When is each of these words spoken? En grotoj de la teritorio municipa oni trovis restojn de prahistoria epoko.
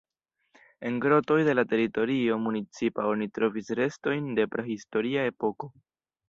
En 0.89 0.95
grotoj 1.01 1.35
de 1.47 1.53
la 1.57 1.65
teritorio 1.73 2.37
municipa 2.45 3.05
oni 3.11 3.29
trovis 3.37 3.71
restojn 3.81 4.33
de 4.41 4.47
prahistoria 4.57 5.29
epoko. 5.35 5.71